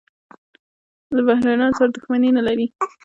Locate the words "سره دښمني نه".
1.77-2.41